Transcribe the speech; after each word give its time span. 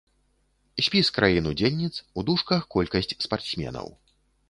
Спіс 0.85 1.11
краін-удзельніц, 1.19 1.93
у 2.17 2.27
дужках 2.33 2.67
колькасць 2.79 3.17
спартсменаў. 3.29 3.87